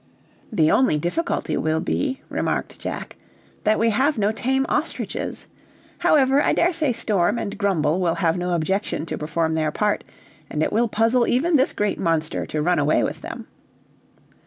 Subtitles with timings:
[0.51, 3.17] "The only difficulty will be," remarked Jack,
[3.65, 5.45] "that we have no tame ostriches.
[5.99, 10.03] However, I daresay Storm and Grumble will have no objection to perform their part,
[10.49, 13.45] and it will puzzle even this great monster to run away with them."